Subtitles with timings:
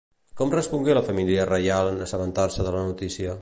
[0.39, 3.29] Com respongué la família reial en assabentar-se de la notícia?